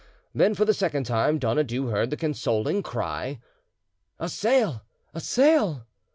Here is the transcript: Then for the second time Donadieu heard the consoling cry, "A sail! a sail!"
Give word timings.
Then 0.33 0.55
for 0.55 0.65
the 0.65 0.73
second 0.73 1.03
time 1.03 1.37
Donadieu 1.37 1.89
heard 1.89 2.09
the 2.09 2.17
consoling 2.17 2.81
cry, 2.81 3.39
"A 4.17 4.29
sail! 4.29 4.81
a 5.13 5.19
sail!" 5.19 5.85